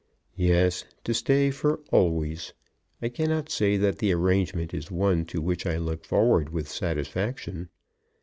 [0.39, 2.53] "Yes, to stay for always.
[3.03, 7.69] I cannot say that the arrangement is one to which I look forward with satisfaction.